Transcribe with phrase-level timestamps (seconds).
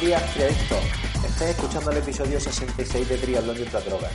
[0.00, 0.78] días, triadictos.
[1.24, 4.12] Estáis escuchando el episodio 66 de Triatlón y otras drogas,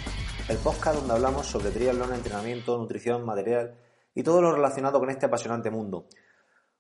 [0.48, 3.76] el podcast donde hablamos sobre triatlón, entrenamiento, nutrición, material
[4.16, 6.05] y todo lo relacionado con este apasionante mundo.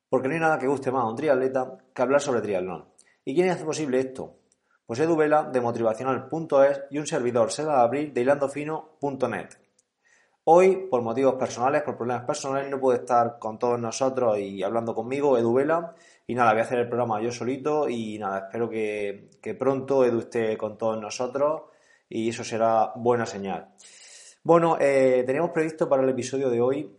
[0.07, 2.85] Porque no hay nada que guste más a un triatleta que hablar sobre triatlón.
[3.25, 4.37] ¿Y quién hace posible esto?
[4.85, 9.49] Pues Edu Vela de motivacional.es y un servidor, Seda de Abril de hilandofino.net.
[10.45, 14.95] Hoy, por motivos personales, por problemas personales, no puede estar con todos nosotros y hablando
[14.95, 15.95] conmigo, Edu Vela.
[16.25, 20.19] Y nada, voy a hacer el programa yo solito y nada, espero que, pronto Edu
[20.19, 21.63] esté con todos nosotros
[22.07, 23.69] y eso será buena señal.
[24.43, 26.89] Bueno, eh, teníamos previsto para el episodio de hoy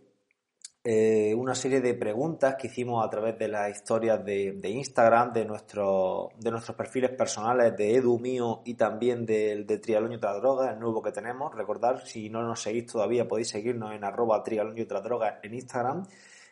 [0.87, 5.43] eh, una serie de preguntas que hicimos a través de las historias de, Instagram, de,
[5.43, 10.39] nuestro, de nuestros perfiles personales, de Edu mío y también del de Trialón y otras
[10.39, 11.55] drogas, el nuevo que tenemos.
[11.55, 15.01] Recordad, si no nos seguís todavía, podéis seguirnos en arroba Trialón y otras
[15.41, 16.05] en Instagram.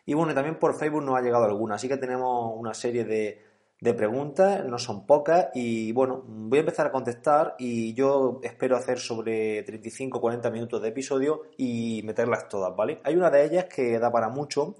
[0.05, 3.41] Y bueno, también por Facebook nos ha llegado alguna, así que tenemos una serie de,
[3.83, 8.77] de preguntas, no son pocas y bueno, voy a empezar a contestar y yo espero
[8.77, 13.01] hacer sobre 35 40 minutos de episodio y meterlas todas, ¿vale?
[13.03, 14.75] Hay una de ellas que da para mucho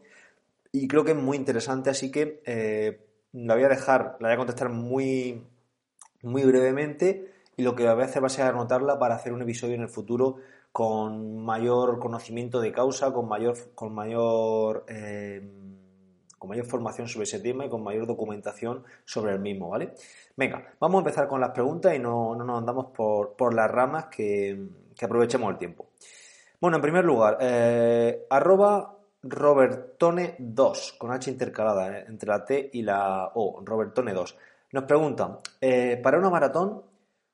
[0.71, 4.33] y creo que es muy interesante, así que eh, la voy a dejar, la voy
[4.35, 5.43] a contestar muy,
[6.21, 9.41] muy brevemente y lo que voy a hacer va a ser anotarla para hacer un
[9.41, 10.37] episodio en el futuro
[10.73, 15.47] con mayor conocimiento de causa, con mayor, con mayor eh,
[16.43, 19.93] con mayor formación sobre ese tema y con mayor documentación sobre el mismo, ¿vale?
[20.35, 24.67] Venga, vamos a empezar con las preguntas y no, nos andamos por, las ramas que,
[25.01, 25.91] aprovechemos el tiempo.
[26.59, 32.81] Bueno, en primer lugar, eh, arroba Robertone2, con H intercalada eh, entre la T y
[32.81, 34.35] la O, Robertone2.
[34.73, 36.81] Nos preguntan, eh, para una maratón,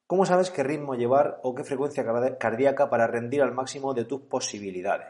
[0.10, 2.04] ¿cómo sabes qué ritmo llevar o qué frecuencia
[2.40, 5.06] cardíaca para rendir al máximo de tus posibilidades?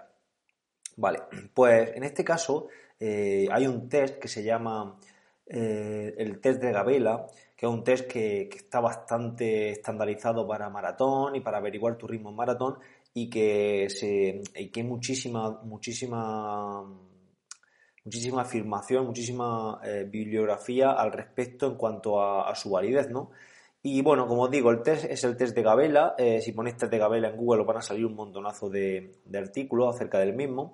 [0.97, 1.19] Vale,
[1.53, 2.67] pues en este caso
[2.99, 4.99] eh, hay un test que se llama
[5.45, 11.33] eh, el test de Gabela, que es un test que, está bastante estandarizado para maratón
[11.37, 12.79] y para averiguar tu ritmo en maratón
[13.13, 13.87] y que,
[14.53, 16.83] hay muchísima, muchísima,
[18.03, 23.31] muchísima afirmación, muchísima eh, bibliografía al respecto en cuanto a, su validez, ¿no?
[23.81, 26.15] Y bueno, como os digo, el test es el test de Gabela.
[26.41, 29.37] si ponéis test de Gabela en Google os van a salir un montonazo de, de
[29.37, 30.73] artículos acerca del mismo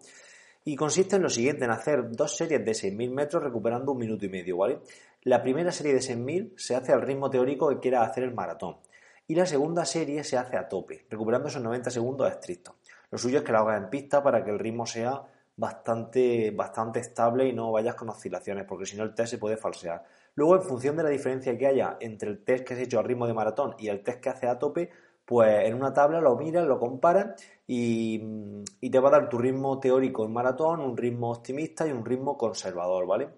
[0.67, 4.25] y consiste en lo siguiente, en hacer dos series de 6.000 metros recuperando un minuto
[4.25, 4.79] y medio, ¿vale?
[5.21, 8.77] La primera serie de 6.000 se hace al ritmo teórico que quiera hacer el maratón
[9.27, 12.75] y la segunda serie se hace a tope, recuperando esos 90 segundos estrictos.
[13.11, 15.21] Lo suyo es que la hagas en pista para que el ritmo sea
[15.55, 19.57] bastante, bastante estable y no vayas con oscilaciones, porque si no el test se puede
[19.57, 20.03] falsear.
[20.35, 23.05] Luego, en función de la diferencia que haya entre el test que has hecho al
[23.05, 24.91] ritmo de maratón y el test que hace a tope,
[25.25, 28.19] pues en una tabla lo miras, lo comparas y,
[28.91, 32.37] te va a dar tu ritmo teórico en maratón, un ritmo optimista y un ritmo
[32.37, 33.29] conservador, ¿vale?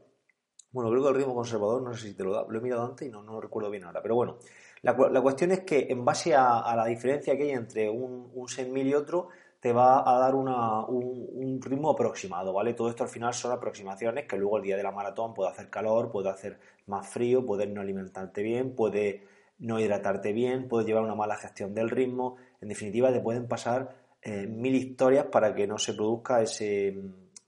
[0.71, 2.85] Bueno, creo que el ritmo conservador, no sé si te lo da, lo he mirado
[2.85, 4.37] antes y no, no lo recuerdo bien ahora, pero bueno,
[4.81, 8.87] la, cuestión es que en base a, la diferencia que hay entre un, un 6000
[8.87, 12.73] y otro, te va a dar una, un, ritmo aproximado, ¿vale?
[12.73, 15.69] Todo esto al final son aproximaciones que luego el día de la maratón puede hacer
[15.69, 19.23] calor, puede hacer más frío, puedes no alimentarte bien, puede
[19.59, 23.95] no hidratarte bien, puedes llevar una mala gestión del ritmo, en definitiva te pueden pasar
[24.21, 26.95] eh, mil historias para que no se produzca ese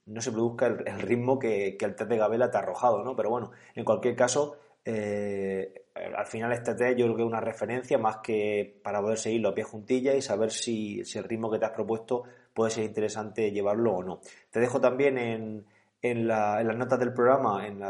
[0.10, 3.16] no se produzca el, ritmo que, el test de Gabela te ha arrojado, ¿no?
[3.16, 7.42] Pero bueno, en cualquier caso, eh, al final este test yo creo que es una
[7.42, 11.60] referencia más que para poder seguirlo a pie juntilla y saber si, el ritmo que
[11.60, 12.24] te has propuesto
[12.54, 14.22] puede ser interesante llevarlo o no.
[14.52, 15.66] Te dejo también en,
[16.02, 17.82] en, la, en las notas del programa, en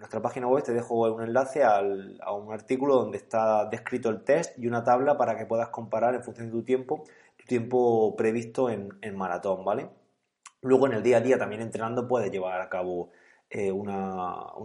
[0.00, 1.82] nuestra página web te dejo un enlace a
[2.32, 6.24] un artículo donde está descrito el test y una tabla para que puedas comparar en
[6.24, 7.04] función de tu tiempo,
[7.36, 9.90] tu tiempo previsto en, maratón, ¿vale?
[10.62, 13.10] Luego en el día a día también entrenando puedes llevar a cabo
[13.52, 13.88] eh, un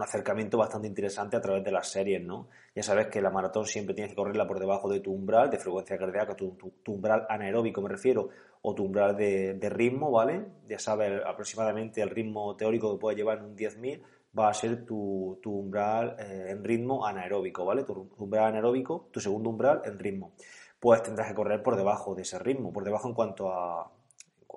[0.01, 2.49] acercamiento bastante interesante a través de las series, ¿no?
[2.75, 5.57] Ya sabes que la maratón siempre tienes que correrla por debajo de tu umbral de
[5.57, 6.55] frecuencia cardíaca, tu,
[6.87, 8.29] umbral anaeróbico me refiero,
[8.61, 10.45] o tu umbral de, ritmo, ¿vale?
[10.67, 14.03] Ya sabes aproximadamente el ritmo teórico que puedes llevar en un 10.000
[14.37, 17.83] va a ser tu, umbral eh, en ritmo anaeróbico, ¿vale?
[17.83, 20.33] Tu umbral anaeróbico, tu segundo umbral en ritmo.
[20.79, 23.91] Pues tendrás que correr por debajo de ese ritmo, por debajo en cuanto a,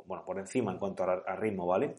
[0.04, 1.96] bueno, por encima en cuanto a, ritmo, ¿vale?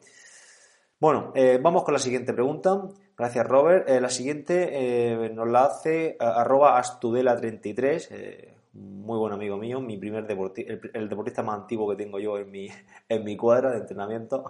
[1.00, 2.90] Bueno, eh, vamos con la siguiente pregunta.
[3.18, 3.88] Gracias, Robert.
[3.90, 10.74] Eh, la siguiente nos la hace arroba astudela33, muy buen amigo mío, mi primer deportista,
[10.94, 12.68] el, deportista más antiguo que tengo yo en mi,
[13.10, 14.44] en mi cuadra de entrenamiento.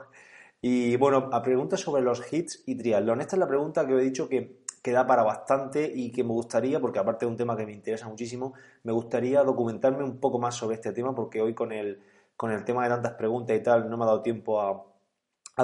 [0.60, 3.22] Y bueno, a preguntas sobre los hits y triatlón.
[3.22, 6.32] Esta es la pregunta que he dicho que, que da para bastante y que me
[6.32, 10.40] gustaría, porque aparte de un tema que me interesa muchísimo, me gustaría documentarme un poco
[10.40, 12.02] más sobre este tema, porque hoy con el,
[12.36, 14.89] con el tema de tantas preguntas y tal no me ha dado tiempo a,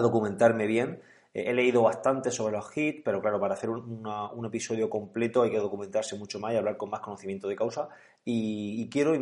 [0.02, 1.02] documentarme bien.
[1.34, 5.58] he leído bastante sobre los hits, pero claro, para hacer un, episodio completo hay que
[5.58, 7.90] documentarse mucho más y hablar con más conocimiento de causa.
[8.24, 9.14] Y, quiero,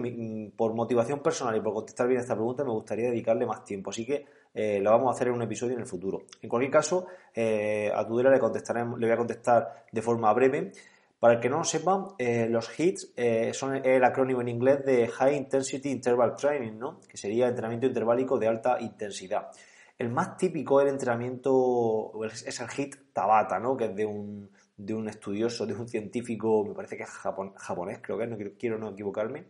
[0.55, 3.89] por motivación personal y por contestar bien esta pregunta, me gustaría dedicarle más tiempo.
[3.89, 6.23] Así que eh, lo vamos a hacer en un episodio en el futuro.
[6.41, 10.71] En cualquier caso, eh, a Tudela le, le voy a contestar de forma breve.
[11.19, 13.13] Para el que no lo sepa, eh, los HITs
[13.53, 16.99] son el acrónimo en inglés de High Intensity Interval Training, ¿no?
[17.07, 19.49] que sería entrenamiento interválico de alta intensidad.
[19.97, 23.77] El más típico del entrenamiento es el HIT Tabata, ¿no?
[23.77, 27.99] que es de un, de un estudioso, de un científico, me parece que es japonés,
[28.01, 29.45] creo que es, no quiero, no equivocarme.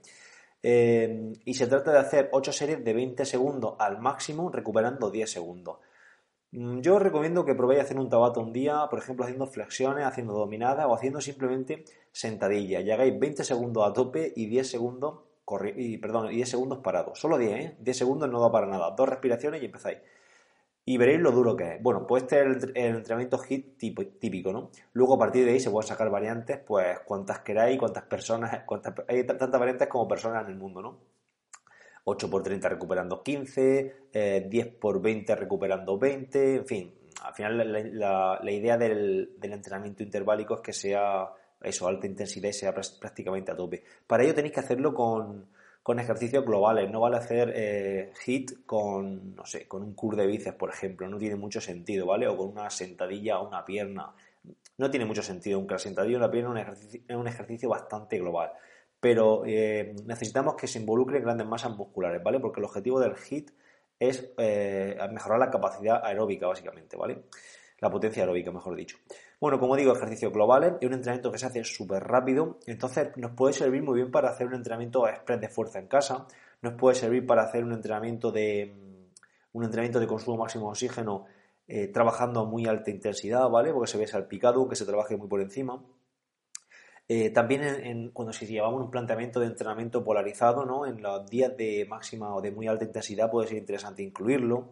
[0.62, 5.30] Eh, y se trata de hacer 8 series de 20 segundos al máximo, recuperando 10
[5.30, 5.80] segundos.
[6.52, 10.06] Mm, yo os recomiendo que probéis hacer un tabata un día, por ejemplo, haciendo flexiones,
[10.06, 12.84] haciendo dominadas o haciendo simplemente sentadillas.
[12.84, 15.20] Y hagáis 20 segundos a tope y 10 segundos,
[15.76, 17.20] y, perdón, 10 segundos parados.
[17.20, 17.76] Solo 10, ¿eh?
[17.80, 18.92] 10 segundos no da para nada.
[18.92, 19.98] Dos respiraciones y empezáis
[20.86, 21.82] y veréis lo duro que es.
[21.82, 23.78] Bueno, pues este es el, entrenamiento HIT
[24.20, 24.72] típico, ¿no?
[24.94, 28.94] Luego a partir de ahí se pueden sacar variantes, pues cuantas queráis, cuántas personas, cuántas,
[29.08, 31.00] hay tantas variantes como personas en el mundo, ¿no?
[32.06, 34.10] 8 por 30 recuperando 15,
[34.50, 40.56] 10 por 20 recuperando 20, en fin, al final la, idea del, del, entrenamiento interválico
[40.56, 41.30] es que sea
[41.62, 43.84] eso, alta intensidad y sea prácticamente a tope.
[44.06, 45.48] Para ello tenéis que hacerlo con,
[45.84, 46.90] con ejercicios globales.
[46.90, 51.08] No vale hacer eh, hit con, no sé, con un curl de bíceps, por ejemplo.
[51.10, 52.28] No tiene mucho sentido, ¿vale?
[52.28, 54.16] O con una sentadilla o una pierna.
[54.78, 55.58] No tiene mucho sentido.
[55.58, 58.54] Aunque la sentadilla o la pierna es un ejercicio, bastante global.
[59.02, 62.40] Pero eh, necesitamos que se involucren grandes masas musculares, ¿vale?
[62.40, 63.52] Porque el objetivo del hit
[64.00, 67.24] es eh, mejorar la capacidad aeróbica, básicamente, ¿vale?
[67.84, 68.96] La potencia aeróbica, mejor dicho.
[69.42, 73.32] Bueno, como digo, ejercicios globales y un entrenamiento que se hace súper rápido, entonces nos
[73.32, 76.26] puede servir muy bien para hacer un entrenamiento express de fuerza en casa,
[76.62, 80.70] nos puede servir para hacer un entrenamiento de mm, un entrenamiento de consumo máximo de
[80.70, 81.26] oxígeno
[81.68, 83.74] eh, trabajando a muy alta intensidad, ¿vale?
[83.74, 85.84] Porque se ve salpicado, que se trabaje muy por encima.
[87.10, 90.86] Eh, también cuando si llevamos un planteamiento de entrenamiento polarizado, ¿no?
[90.86, 94.70] En los días de máxima o de muy alta intensidad puede ser interesante incluirlo.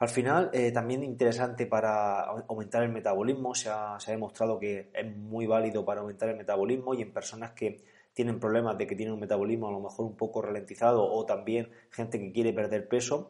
[0.00, 5.46] Al final, eh, también interesante para aumentar el metabolismo, se ha, demostrado que es muy
[5.46, 9.20] válido para aumentar el metabolismo y en personas que tienen problemas de que tienen un
[9.20, 13.28] metabolismo a lo mejor un poco ralentizado o también gente que quiere perder peso,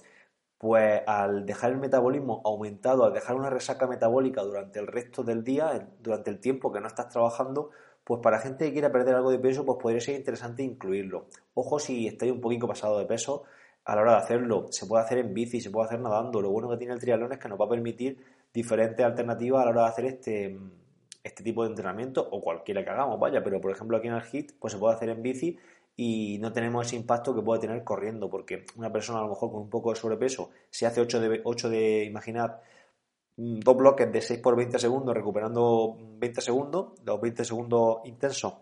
[0.58, 5.42] pues al dejar el metabolismo aumentado, al dejar una resaca metabólica durante el resto del
[5.42, 7.70] día, durante el tiempo que no estás trabajando,
[8.04, 11.26] pues para gente que quiera perder algo de peso, pues podría ser interesante incluirlo.
[11.54, 13.42] Ojo si estáis un poquito pasado de peso,
[13.84, 14.66] a la hora de hacerlo.
[14.70, 16.40] Se puede hacer en bici, se puede hacer nadando.
[16.40, 18.18] Lo bueno que tiene el triatlón es que nos va a permitir
[18.52, 20.58] diferentes alternativas a la hora de hacer este,
[21.22, 23.42] este tipo de entrenamiento o cualquiera que hagamos, vaya.
[23.42, 25.58] Pero por ejemplo aquí en el HIT pues se puede hacer en bici
[25.96, 29.50] y no tenemos ese impacto que puede tener corriendo porque una persona a lo mejor
[29.50, 32.56] con un poco de sobrepeso si hace 8 de, 8 de imaginad
[33.36, 38.54] mm, dos bloques de 6 por 20 segundos recuperando 20 segundos, los 20 segundos intensos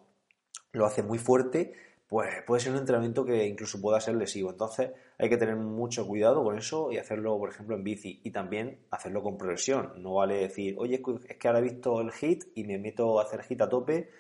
[0.73, 1.75] lo hace muy fuerte
[2.09, 4.51] pues puede ser un entrenamiento que incluso pueda ser lesivo.
[4.51, 8.31] Entonces hay que tener mucho cuidado con eso y hacerlo, por ejemplo, en bici y
[8.31, 9.93] también hacerlo con progresión.
[10.03, 13.25] No vale decir, oye, es que ahora he visto el hit y me meto a
[13.25, 14.11] hacer hit a tope,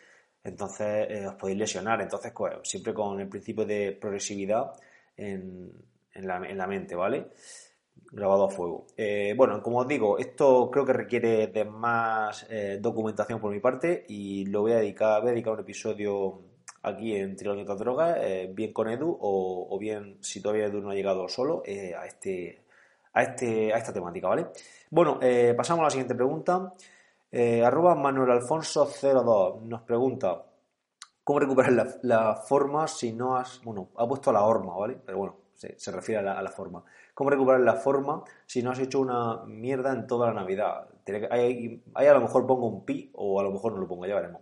[0.44, 2.02] entonces eh, os podéis lesionar.
[2.02, 4.73] Entonces, pues, siempre con el principio de progresividad
[5.16, 5.73] en,
[6.14, 7.28] la, mente, ¿vale?
[8.12, 8.87] Grabado a fuego.
[8.99, 13.61] Eh, bueno, como os digo, esto creo que requiere de más eh, documentación por mi
[13.61, 16.48] parte y lo voy a dedicar, voy a dedicar un episodio
[16.82, 20.90] aquí en Triángulo de Drogas, eh, bien con Edu o, bien, si todavía Edu no
[20.90, 22.62] ha llegado solo, eh, a, este,
[23.12, 24.47] a, este, a esta temática, ¿vale?
[24.90, 26.75] Bueno, eh, pasamos a la siguiente pregunta.
[27.64, 30.44] arroba Manuel Alfonso 02 nos pregunta
[31.28, 33.61] ¿Cómo recuperar la, forma si no has...
[33.62, 34.99] Bueno, ha puesto la horma, ¿vale?
[35.04, 36.82] Pero bueno, se, refiere a la, forma.
[37.12, 40.88] ¿Cómo recuperar la forma si no has hecho una mierda en toda la Navidad?
[41.30, 44.14] Ahí, a lo mejor pongo un pi o a lo mejor no lo pongo, ya
[44.14, 44.40] veremos.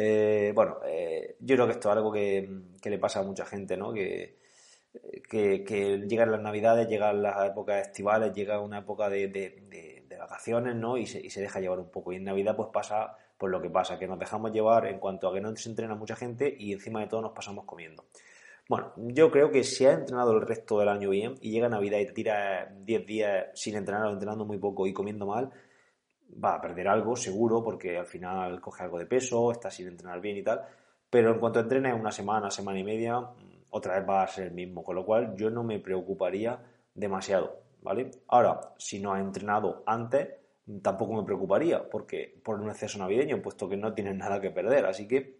[0.00, 2.48] Eh, bueno, eh, yo creo que esto es algo que,
[2.84, 3.92] le pasa a mucha gente, ¿no?
[3.92, 4.38] Que,
[5.28, 10.96] que, llegan las navidades, llegan las épocas estivales, llega una época de, vacaciones, ¿no?
[10.96, 12.12] Y se, deja llevar un poco.
[12.12, 15.28] Y en Navidad pues pasa pues lo que pasa, que nos dejamos llevar en cuanto
[15.28, 18.04] a que no se entrena mucha gente y encima de todo nos pasamos comiendo.
[18.68, 21.98] Bueno, yo creo que si has entrenado el resto del año bien y llega Navidad
[21.98, 25.50] y te tiras 10 días sin entrenar o entrenando muy poco y comiendo mal,
[26.42, 30.20] va a perder algo, seguro, porque al final coge algo de peso, está sin entrenar
[30.20, 30.62] bien y tal.
[31.10, 34.48] Pero en cuanto entrene una semana, semana y media, mm, otra vez va a ser
[34.48, 34.82] el mismo.
[34.82, 36.58] Con lo cual yo no me preocuparía
[36.94, 38.10] demasiado, ¿vale?
[38.28, 40.28] Ahora, si no ha entrenado antes,
[40.66, 44.50] mm, tampoco me preocuparía, porque por un exceso navideño, puesto que no tienes nada que
[44.50, 44.86] perder.
[44.86, 45.38] Así que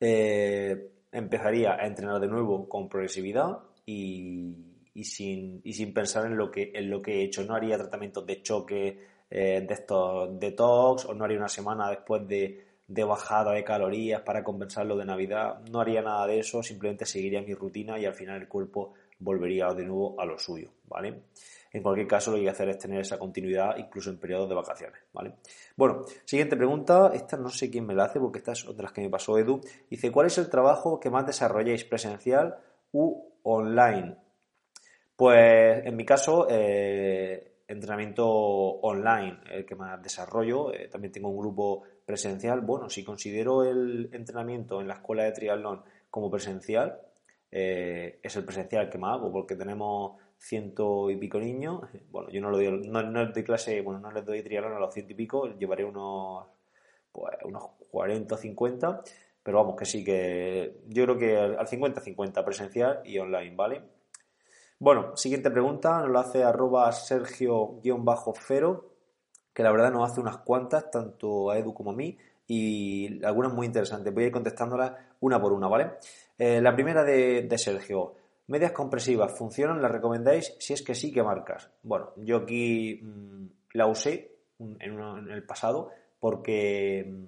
[0.00, 4.54] eh, empezaría a entrenar de nuevo con progresividad y,
[5.02, 7.44] sin, y sin pensar en lo, que, en lo que he hecho.
[7.44, 12.26] No haría tratamientos de choque eh, de estos detox o no haría una semana después
[12.26, 15.60] de, de bajada de calorías para compensar lo de Navidad.
[15.70, 19.72] No haría nada de eso, simplemente seguiría mi rutina y al final el cuerpo volvería
[19.72, 21.22] de nuevo a lo suyo, ¿vale?
[21.72, 24.48] En cualquier caso, lo que hay que hacer es tener esa continuidad incluso en periodos
[24.48, 25.34] de vacaciones, ¿vale?
[25.76, 27.10] Bueno, siguiente pregunta.
[27.12, 29.36] Esta no sé quién me la hace porque esta es de las que me pasó
[29.36, 29.60] Edu.
[29.90, 32.56] Dice, ¿cuál es el trabajo que más desarrolláis presencial
[32.92, 34.16] u online?
[35.16, 40.72] Pues en mi caso, eh, entrenamiento online, el que más desarrollo.
[40.72, 42.60] Eh, también tengo un grupo presencial.
[42.60, 47.00] Bueno, si considero el entrenamiento en la escuela de triatlón como presencial,
[47.50, 51.82] eh, es el presencial que más hago porque tenemos ciento y pico niños.
[52.10, 54.78] Bueno, yo no lo doy, no, no doy clase, bueno, no les doy triatlón a
[54.78, 56.46] los ciento y pico, llevaré unos,
[57.12, 59.02] pues, unos 40 o 50,
[59.42, 63.95] pero vamos, que sí, que yo creo que al 50-50 presencial y online, ¿vale?
[64.78, 68.84] Bueno, siguiente pregunta, nos lo hace arroba Sergio-Fero,
[69.54, 73.52] que la verdad nos hace unas cuantas, tanto a Edu como a mí, y algunas
[73.52, 74.12] muy interesantes.
[74.12, 75.92] Voy a ir contestándolas una por una, ¿vale?
[76.38, 78.14] Eh, la primera de, Sergio.
[78.48, 79.82] Medias compresivas, ¿funcionan?
[79.82, 80.54] ¿Las recomendáis?
[80.58, 81.68] Si es que sí, ¿qué marcas?
[81.82, 85.90] Bueno, yo aquí mm, la usé en, el pasado
[86.20, 87.24] porque mm,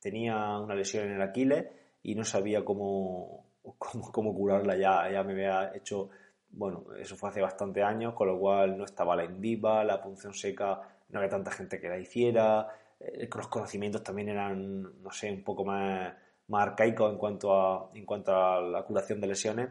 [0.00, 1.66] tenía una lesión en el Aquiles
[2.02, 3.46] y no sabía cómo,
[4.12, 4.76] cómo, curarla.
[4.76, 6.10] Ya, ya me había hecho,
[6.56, 10.02] bueno, eso fue hace bastante años, con lo cual no estaba la en viva, la
[10.02, 12.68] punción seca, no había tanta gente que la hiciera,
[13.00, 16.14] eh, los conocimientos también eran, no sé, un poco más
[16.48, 19.70] más arcaico en cuanto a, en cuanto a la curación de lesiones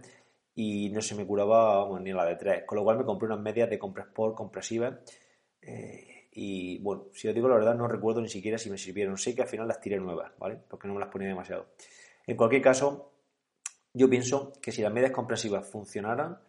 [0.55, 2.63] y no se me curaba ni la de tres.
[2.65, 4.95] Con lo cual me compré unas medias de Compressport compresivas
[5.61, 9.17] eh, y bueno, si os digo la verdad no recuerdo ni siquiera si me sirvieron.
[9.17, 10.57] Sé que al final las tiré nuevas, ¿vale?
[10.67, 11.67] Porque no me las ponía demasiado.
[12.25, 13.11] En cualquier caso,
[13.93, 16.39] yo pienso que si las medias compresivas funcionaran,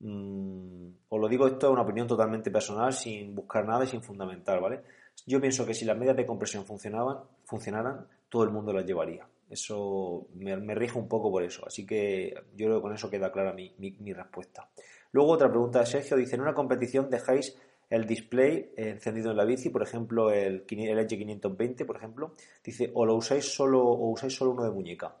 [0.00, 4.02] mmm, os lo digo, esto es una opinión totalmente personal, sin buscar nada y sin
[4.02, 4.82] fundamental, ¿vale?
[5.26, 9.26] Yo pienso que si las medias de compresión funcionaban, funcionaran, todo el mundo las llevaría.
[9.50, 11.66] Eso me, rige un poco por eso.
[11.66, 14.68] Así que yo creo que con eso queda clara mi, respuesta.
[15.12, 16.16] Luego otra pregunta de Sergio.
[16.16, 17.56] Dice, en una competición dejáis
[17.88, 22.34] el display encendido en la bici, por ejemplo, el, el Edge 520, por ejemplo.
[22.62, 25.16] Dice, o lo usáis solo, o usáis solo uno de muñeca.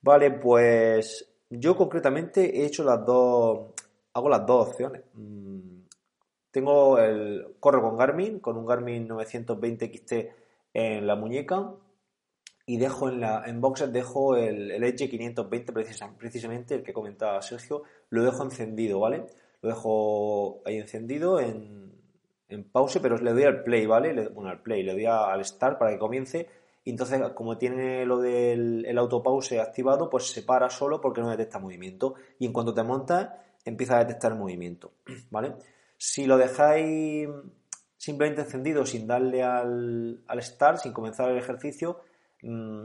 [0.00, 3.74] Vale, pues yo concretamente he hecho las dos,
[4.14, 5.02] hago las dos opciones.
[5.14, 5.82] Mm,
[6.50, 10.12] tengo el, corro con Garmin, con un Garmin 920 XT
[10.72, 11.72] en la muñeca
[12.66, 15.72] y dejo en la en boxes dejo el, el Edge 520
[16.16, 17.82] precisamente el que comentaba Sergio.
[18.08, 19.26] Lo dejo encendido vale
[19.60, 21.92] lo dejo ahí encendido en,
[22.48, 25.78] en pause pero le doy al play vale bueno al play le doy al start
[25.78, 26.48] para que comience.
[26.84, 31.30] Y entonces como tiene lo del el autopause activado pues se para solo porque no
[31.30, 32.14] detecta movimiento.
[32.38, 33.30] Y en cuanto te montas
[33.64, 34.92] empieza a detectar el movimiento
[35.30, 35.54] vale
[35.96, 37.28] si lo dejáis
[37.96, 42.00] simplemente encendido sin darle al, al start sin comenzar el ejercicio
[42.44, 42.84] Mm,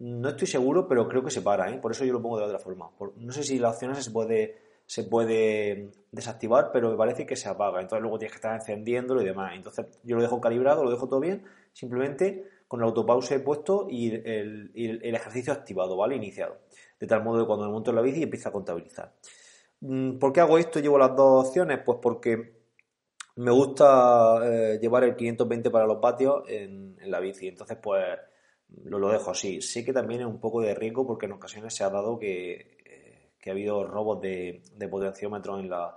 [0.00, 1.78] no estoy seguro, pero creo que se para, ¿eh?
[1.78, 2.90] por eso yo lo pongo de otra forma.
[3.16, 4.56] no sé si la opción se puede,
[4.86, 7.80] se puede desactivar, pero me parece que se apaga.
[7.80, 9.54] Entonces luego tienes que estar encendiéndolo y demás.
[9.56, 14.14] Entonces yo lo dejo calibrado, lo dejo todo bien, simplemente con el autopause puesto y
[14.14, 14.70] el,
[15.02, 16.16] ejercicio activado, ¿vale?
[16.16, 16.58] Iniciado.
[17.00, 19.14] De tal modo que cuando me monto en la bici empieza a contabilizar.
[19.80, 20.80] Mm, ¿Por qué hago esto?
[20.80, 22.58] Llevo las dos opciones, pues porque
[23.36, 27.48] me gusta eh, llevar el 520 para los patios en, la bici.
[27.48, 28.04] Entonces, pues
[28.84, 29.60] lo, lo dejo así.
[29.60, 32.78] Sé que también es un poco de riesgo porque en ocasiones se ha dado que,
[32.84, 35.96] eh, que ha habido robos de, de potenciómetros en la,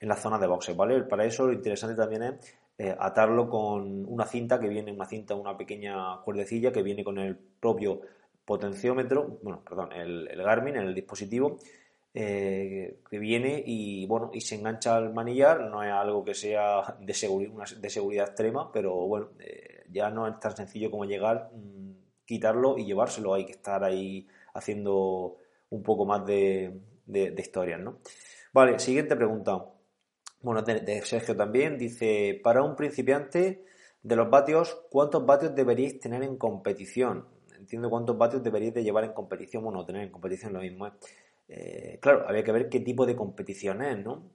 [0.00, 1.02] en la zona de boxes, ¿vale?
[1.04, 5.34] Para eso lo interesante también es eh, atarlo con una cinta que viene, una cinta,
[5.34, 8.00] una pequeña cuerdecilla que viene con el propio
[8.44, 11.58] potenciómetro, bueno, perdón, el, el Garmin, el dispositivo,
[12.12, 16.96] eh, que viene y bueno y se engancha al manillar no es algo que sea
[16.98, 19.28] de, seguridad, de seguridad extrema pero bueno
[19.90, 21.90] ya no es tan sencillo como llegar mm,
[22.30, 23.34] quitarlo y llevárselo.
[23.34, 25.38] Hay que estar ahí haciendo
[25.70, 27.98] un poco más de, de, historias, ¿no?
[28.52, 29.64] Vale, siguiente pregunta.
[30.40, 31.76] Bueno, de, Sergio también.
[31.76, 33.64] Dice, para un principiante
[34.00, 37.26] de los vatios, ¿cuántos vatios deberíais tener en competición?
[37.58, 39.64] Entiendo cuántos vatios deberíais de llevar en competición.
[39.64, 40.86] Bueno, tener en competición lo mismo.
[40.86, 40.92] ¿eh?
[41.50, 44.30] Eh, claro, había que ver qué tipo de competición es, ¿no?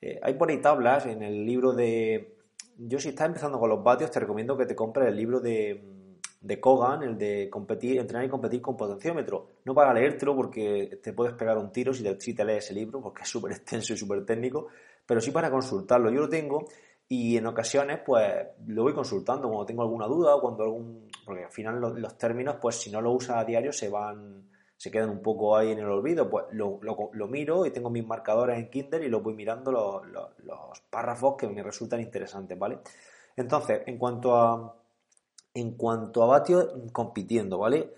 [0.00, 2.36] Eh, hay por ahí tablas en el libro de...
[2.78, 6.00] Yo si estás empezando con los vatios, te recomiendo que te compres el libro de
[6.40, 9.48] de Kogan, el de competir, entrenar y competir con potenciómetro.
[9.64, 13.00] No para leértelo porque te puedes pegar un tiro si te, si lees ese libro,
[13.00, 14.68] porque es súper extenso y súper técnico,
[15.04, 16.10] pero sí para consultarlo.
[16.10, 16.66] Yo lo tengo
[17.08, 18.24] y en ocasiones pues
[18.66, 21.10] lo voy consultando cuando tengo alguna duda o cuando algún...
[21.24, 24.48] porque al final los, términos pues si no lo usas a diario se van
[24.80, 28.06] se quedan un poco ahí en el olvido, pues lo, lo, miro y tengo mis
[28.06, 32.58] marcadores en Kindle y lo voy mirando los, los, los, párrafos que me resultan interesantes,
[32.58, 32.78] ¿vale?
[33.36, 34.74] Entonces, en cuanto a,
[35.52, 37.92] en cuanto a vatios compitiendo, ¿vale?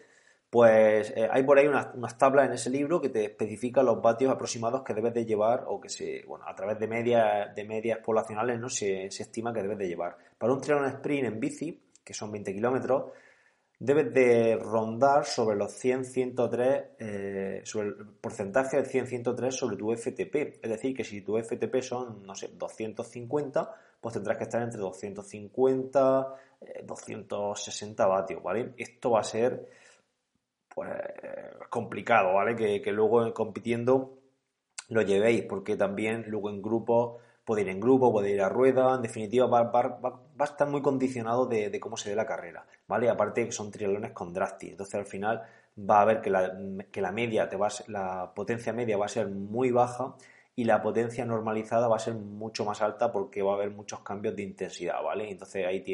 [0.51, 4.33] Pues eh, hay por ahí unas, tablas en ese libro que te especifican los vatios
[4.33, 8.01] aproximados que debes de llevar o que se, bueno, a través de medias, de medias
[8.01, 8.69] poblacionales, ¿no?
[8.69, 10.17] Se, se estima que debes de llevar.
[10.37, 13.12] Para un triatlón sprint en bici, que son 20 kilómetros,
[13.85, 19.77] debes de rondar sobre los 100, 103, eh, sobre el porcentaje del 100, 103 sobre
[19.77, 20.61] tu FTP.
[20.62, 24.79] Es decir, que si tu FTP son, no sé, 250, pues tendrás que estar entre
[24.79, 26.35] 250,
[26.85, 28.73] 260 eh, vatios, ¿vale?
[28.77, 29.69] Esto va a ser,
[30.73, 30.89] pues,
[31.69, 32.55] complicado, ¿vale?
[32.55, 34.17] Que, que luego compitiendo
[34.91, 37.19] lo llevéis, porque también luego en grupo
[37.52, 39.71] puede ir en grupo, puede ir a rueda, en definitiva va,
[40.38, 43.11] a estar muy condicionado de, cómo se dé la carrera, ¿vale?
[43.11, 45.42] Aparte que son triatlones con drafty, entonces al final
[45.78, 47.50] va a ver que la, media,
[47.88, 50.14] la potencia media va a ser muy baja
[50.56, 54.00] y la potencia normalizada va a ser mucho más alta porque va a haber muchos
[54.00, 55.30] cambios de intensidad, ¿vale?
[55.30, 55.85] Entonces ahí,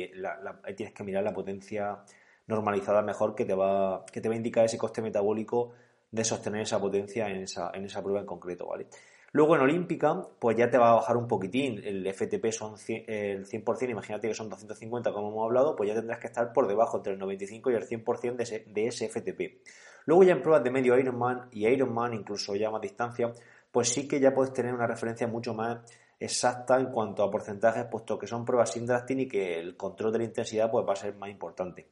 [0.63, 2.05] ahí tienes que mirar la potencia
[2.47, 5.73] normalizada mejor que te va, que te va a indicar ese coste metabólico
[6.13, 8.87] de sostener esa potencia en esa, en esa prueba en concreto, ¿vale?
[9.33, 11.83] Luego en Olímpica, pues ya te va a bajar un poquitín.
[11.85, 16.19] El FTP son el 100%, imagínate que son 250 como hemos hablado, pues ya tendrás
[16.19, 19.63] que estar por debajo entre el 95 y el 100% de ese, de ese FTP.
[20.07, 23.31] Luego ya en pruebas de medio Ironman y Ironman, incluso ya más distancia,
[23.71, 25.81] pues sí que ya puedes tener una referencia mucho más
[26.19, 30.13] exacta en cuanto a porcentajes, puesto que son pruebas sin drafting y que el control
[30.13, 31.87] de la intensidad pues va a ser más importante.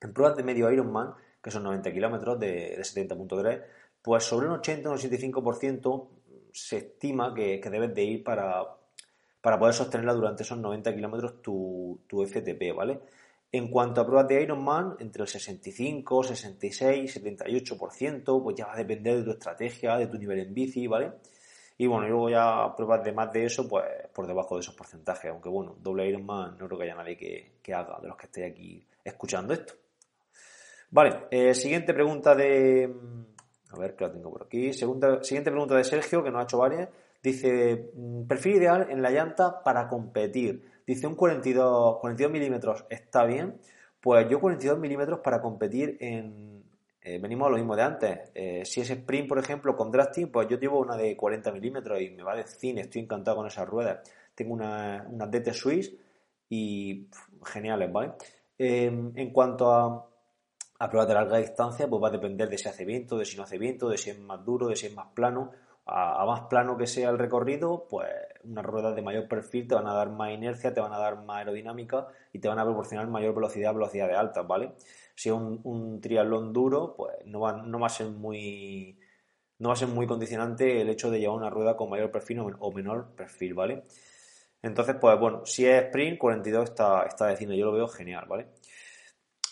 [0.00, 3.62] En pruebas de medio Ironman, que son 90 kilómetros de, de 70.3,
[4.00, 6.08] pues sobre un 80 o un 85%
[6.52, 8.64] se estima que, debes de ir para,
[9.40, 13.00] para poder sostenerla durante esos 90 kilómetros tu, tu FTP, ¿vale?
[13.54, 18.76] En cuanto a pruebas de Ironman, entre el 65, 66, 78%, pues ya va a
[18.76, 21.12] depender de tu estrategia, de tu nivel en bici, ¿vale?
[21.76, 23.84] Y bueno, y luego ya pruebas de más de eso, pues
[24.14, 25.30] por debajo de esos porcentajes.
[25.30, 27.16] Aunque bueno, doble Ironman no creo que haya nadie
[27.62, 29.74] que, haga de los que esté aquí escuchando esto.
[30.90, 32.94] Vale, eh, siguiente pregunta de,
[33.72, 34.72] a ver, que la tengo por aquí.
[34.72, 36.88] Segunda, siguiente pregunta de Sergio, que nos ha hecho varias.
[37.22, 40.64] Dice, mm, perfil ideal en la llanta para competir.
[40.86, 43.58] Dice, un 42, 42 milímetros está bien.
[44.00, 46.62] Pues yo 42 milímetros para competir en...
[47.04, 48.18] Eh, venimos a lo mismo de antes.
[48.34, 52.00] Eh, si es sprint, por ejemplo, con drafting, pues yo llevo una de 40 milímetros
[52.00, 52.82] y me va de cine.
[52.82, 54.08] Estoy encantado con esas ruedas.
[54.34, 55.92] Tengo una, una DT Swiss
[56.48, 57.08] y
[57.44, 58.12] geniales, ¿vale?
[58.58, 60.11] Em, en cuanto a
[60.82, 63.36] a pruebas de larga distancia, pues va a depender de si hace viento, de si
[63.36, 65.52] no hace viento, de si es más duro, de si es más plano.
[65.86, 68.08] A, más plano que sea el recorrido, pues
[68.42, 71.24] unas ruedas de mayor perfil te van a dar más inercia, te van a dar
[71.24, 74.72] más aerodinámica y te van a proporcionar mayor velocidad, velocidad de altas, ¿vale?
[75.14, 78.98] Si es un, triatlón duro, pues no va, no va a ser muy
[79.58, 82.40] no va a ser muy condicionante el hecho de llevar una rueda con mayor perfil
[82.58, 83.84] o menor perfil, ¿vale?
[84.62, 88.48] Entonces, pues bueno, si es sprint, 42 está, está diciendo, yo lo veo genial, ¿vale?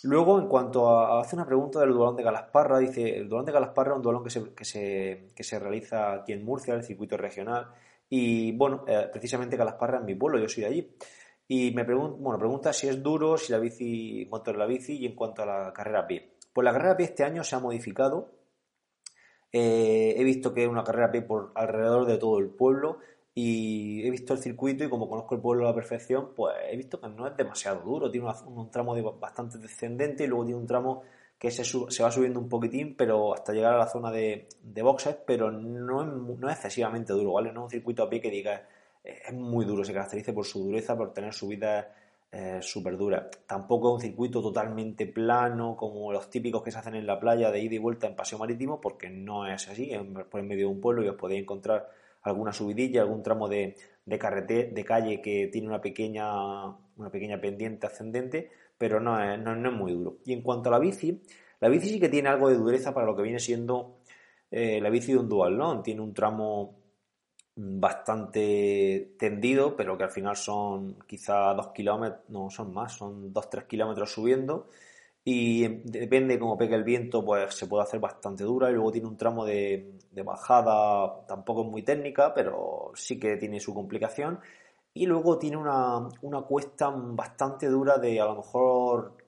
[0.03, 3.53] Luego, en cuanto a, hace una pregunta del dualón de Galasparra, dice, el dualón de
[3.53, 6.83] Galasparra es un dualón que se, que se, que se realiza aquí en Murcia, el
[6.83, 7.69] circuito regional,
[8.09, 10.97] y bueno, eh, precisamente Galasparra es mi pueblo, yo soy de allí.
[11.47, 14.67] Y me pregunta, bueno, pregunta si es duro, si la bici, en cuanto a la
[14.67, 16.37] bici y en cuanto a la carrera a pie.
[16.53, 18.33] Pues la carrera a pie este año se ha modificado.
[19.53, 22.99] Eh, he visto que es una carrera a pie por alrededor de todo el pueblo
[23.35, 26.77] y he visto el circuito y como conozco el pueblo a la perfección, pues he
[26.77, 30.67] visto que no es demasiado duro, tiene un tramo bastante descendente y luego tiene un
[30.67, 31.03] tramo
[31.39, 34.83] que se, se, va subiendo un poquitín, pero hasta llegar a la zona de, de
[34.83, 37.53] boxes, pero no no es excesivamente duro, ¿vale?
[37.53, 38.63] No es un circuito a pie que diga
[39.03, 41.87] es muy duro, se caracteriza por su dureza, por tener subidas
[42.33, 43.27] eh, súper duras.
[43.47, 47.51] Tampoco es un circuito totalmente plano como los típicos que se hacen en la playa
[47.51, 50.67] de ida y vuelta en paseo marítimo, porque no es así, es por en medio
[50.69, 51.89] de un pueblo y os podéis encontrar
[52.23, 57.41] alguna subidilla, algún tramo de, de, carrete, de calle que tiene una pequeña, una pequeña
[57.41, 60.19] pendiente ascendente, pero no es, no, es muy duro.
[60.25, 61.23] Y en cuanto a la bici,
[61.61, 63.99] la bici sí que tiene algo de dureza para lo que viene siendo
[64.51, 65.83] eh, la bici de un dual, ¿no?
[65.83, 66.81] Tiene un tramo
[67.57, 73.51] bastante tendido, pero que al final son quizá dos kilómetros, no son más, son dos,
[73.51, 74.69] tres kilómetros subiendo
[75.33, 79.07] y depende cómo pegue el viento, pues se puede hacer bastante dura y luego tiene
[79.07, 79.93] un tramo de,
[80.25, 84.41] bajada, tampoco es muy técnica, pero sí que tiene su complicación.
[84.93, 86.09] Y luego tiene una,
[86.49, 89.19] cuesta bastante dura de a lo mejor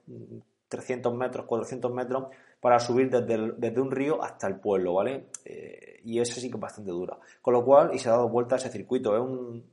[0.67, 2.25] 300 metros, 400 metros
[2.59, 5.27] para subir desde, un río hasta el pueblo, ¿vale?
[5.45, 7.17] Eh, y esa sí que es bastante dura.
[7.41, 9.63] Con lo cual, y se ha dado vuelta a ese circuito, es un,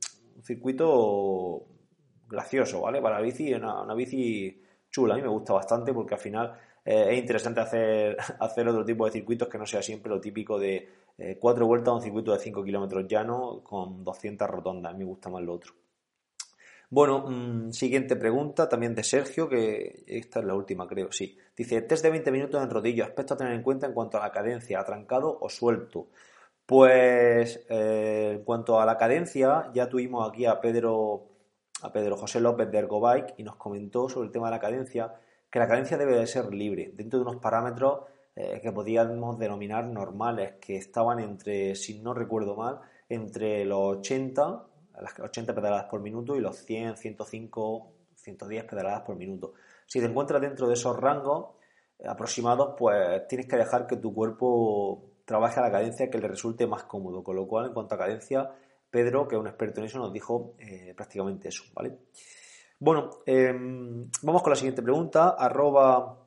[0.43, 1.65] circuito
[2.29, 3.01] gracioso, ¿vale?
[3.01, 4.61] Para la bici, una, una bici
[4.91, 5.13] chula.
[5.15, 6.53] A mí me gusta bastante porque al final
[6.85, 10.59] eh, es interesante hacer, hacer otro tipo de circuitos que no sea siempre lo típico
[10.59, 14.91] de eh, cuatro vueltas a un circuito de 5 kilómetros llano con 200 rotondas.
[14.91, 15.73] A mí me gusta más lo otro.
[16.89, 21.37] Bueno, mm, siguiente pregunta, también de Sergio, que esta es la última, creo, sí.
[21.55, 24.21] Dice, test de 20 minutos en rodillo, aspecto a tener en cuenta en cuanto a
[24.21, 26.09] la cadencia, atrancado o suelto.
[26.65, 31.30] Pues eh, en cuanto a la cadencia, ya tuvimos aquí a Pedro,
[31.81, 35.13] a Pedro José López de Ergobike y nos comentó sobre el tema de la cadencia,
[35.49, 39.85] que la cadencia debe de ser libre, dentro de unos parámetros eh, que podríamos denominar
[39.85, 44.63] normales, que estaban entre, si no recuerdo mal, entre los 80,
[45.01, 49.53] las 80 pedaladas por minuto y los 100, 105, 110 pedaladas por minuto.
[49.85, 51.55] Si te encuentras dentro de esos rangos
[51.99, 56.27] eh, aproximados, pues tienes que dejar que tu cuerpo trabaje a la cadencia que le
[56.27, 57.23] resulte más cómodo.
[57.23, 58.51] Con lo cual, en cuanto a cadencia,
[58.91, 61.97] Pedro, que es un experto en eso, nos dijo eh, prácticamente eso, ¿vale?
[62.77, 65.29] Bueno, em, vamos con la siguiente pregunta.
[65.37, 66.17] Arroba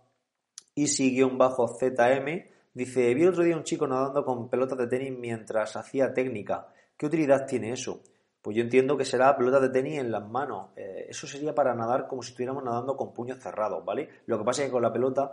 [0.74, 2.27] Easy-ZM
[2.72, 6.68] dice, vi el otro día un chico nadando con pelotas de tenis mientras hacía técnica.
[6.96, 8.03] ¿Qué utilidad tiene eso?
[8.40, 10.70] Pues yo entiendo que será pelotas de tenis en las manos.
[10.77, 14.09] Eh, eso sería para nadar como si estuviéramos nadando con puños cerrados, ¿vale?
[14.27, 15.33] Lo que pasa es que con la pelota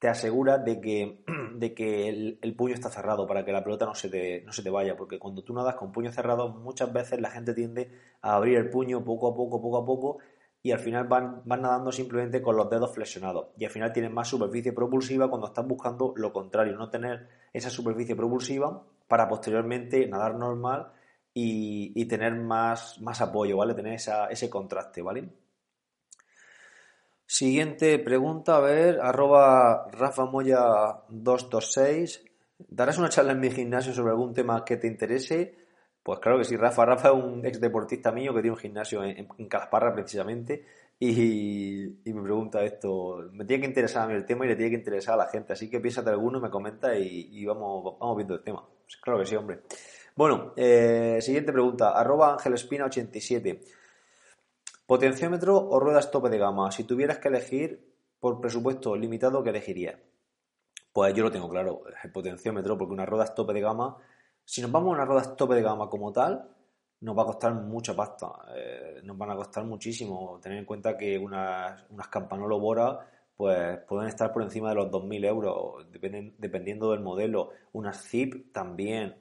[0.00, 1.22] te asegura de que,
[1.54, 4.62] de que el, puño está cerrado para que la pelota no se, te, no se
[4.64, 8.34] te vaya, porque cuando tú nadas con puños cerrados muchas veces la gente tiende a
[8.34, 10.18] abrir el puño poco a poco, poco a poco
[10.62, 14.12] y al final van, van nadando simplemente con los dedos flexionados y al final tienen
[14.12, 20.06] más superficie propulsiva cuando están buscando lo contrario, no tener esa superficie propulsiva para posteriormente
[20.08, 20.92] nadar normal
[21.32, 23.74] y, tener más, más, apoyo, ¿vale?
[23.74, 25.28] Tener ese contraste, ¿vale?
[27.32, 30.64] Siguiente pregunta, a ver, arroba Rafa Moya
[31.10, 32.24] 226.
[32.58, 35.54] ¿Darás una charla en mi gimnasio sobre algún tema que te interese?
[36.02, 36.84] Pues claro que sí, Rafa.
[36.84, 40.64] Rafa es un ex deportista mío que tiene un gimnasio en, en Calasparra precisamente
[40.98, 43.30] y, me pregunta esto.
[43.30, 45.26] Me tiene que interesar a mí el tema y le tiene que interesar a la
[45.28, 45.52] gente.
[45.52, 48.66] Así que piénsate alguno, me comenta y, vamos, vamos viendo el tema.
[48.82, 49.60] Pues claro que sí, hombre.
[50.16, 51.90] Bueno, eh, siguiente pregunta.
[51.90, 53.79] Arroba Angelespina87.
[54.90, 56.72] ¿Potenciómetro o ruedas tope de gama?
[56.72, 60.00] Si tuvieras que elegir por presupuesto limitado, ¿qué elegirías?
[60.92, 63.96] Pues yo lo tengo claro, el potenciómetro, porque unas ruedas tope de gama
[64.44, 66.44] si nos vamos a una rueda tope de gama como tal,
[67.02, 68.32] nos va a costar mucha pasta.
[68.56, 70.40] Eh, nos van a costar muchísimo.
[70.42, 72.08] Tener en cuenta que unas, unas
[72.58, 72.98] Bora
[73.36, 75.86] pues pueden estar por encima de los 2.000 euros,
[76.36, 77.50] dependiendo del modelo.
[77.74, 79.14] Unas Zip también.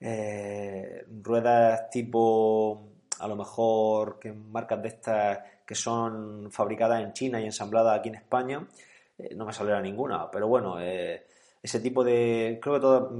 [0.00, 2.89] Eh, ruedas tipo,
[3.20, 8.08] a lo mejor, que marcas de estas que son fabricadas en China y ensambladas aquí
[8.08, 8.66] en España,
[9.18, 10.30] eh, no me saldrá ninguna.
[10.30, 12.58] Pero bueno, ese tipo de...
[12.60, 13.10] Creo que todo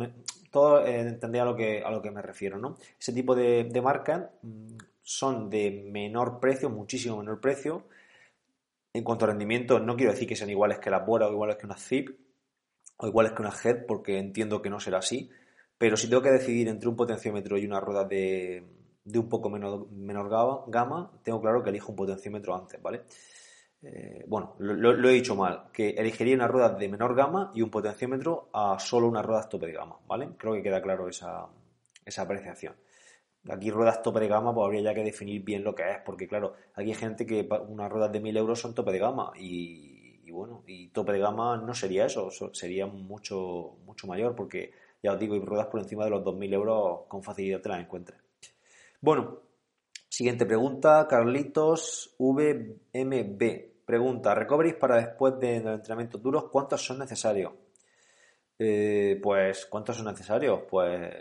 [0.51, 2.77] todo eh, entendía a lo, que, a lo que me refiero, ¿no?
[2.99, 7.87] Ese tipo de, de marcas mm, son de menor precio, muchísimo menor precio.
[8.93, 11.57] En cuanto a rendimiento, no quiero decir que sean iguales que la Bora o iguales
[11.57, 12.11] que una Zip
[12.97, 15.31] o iguales que una Head, porque entiendo que no será así.
[15.79, 18.65] Pero si tengo que decidir entre un potenciómetro y una rueda de,
[19.05, 20.29] de un poco menor, menor
[20.69, 23.05] gama, tengo claro que elijo un potenciómetro antes, ¿vale?
[23.83, 27.71] Eh, bueno, lo, he dicho mal, que elegiría una rueda de menor gama y un
[27.71, 30.31] potenciómetro a solo unas ruedas tope de gama, ¿vale?
[30.37, 31.49] Creo que queda claro esa,
[32.19, 32.75] apreciación.
[33.49, 36.29] Aquí ruedas tope de gama, pues habría ya que definir bien lo que es, porque
[36.29, 40.31] claro, aquí hay gente que unas ruedas de 1000 euros son tope de gama y,
[40.31, 45.19] bueno, y tope de gama no sería eso, sería mucho, mucho mayor, porque ya os
[45.19, 48.30] digo, y ruedas por encima de los 2000 euros con facilidad te las encuentres.
[49.03, 49.41] Bueno,
[50.11, 53.85] siguiente pregunta, Carlitos VMB.
[53.87, 57.51] Pregunta, recoveries para después de los entrenamientos duros, ¿cuántos son necesarios?
[58.59, 60.61] Eh, pues, ¿cuántos son necesarios?
[60.69, 61.15] Pues,